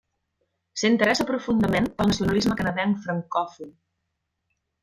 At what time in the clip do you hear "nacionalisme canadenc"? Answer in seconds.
2.13-3.07